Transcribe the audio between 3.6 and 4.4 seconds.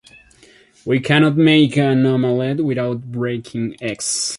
eggs.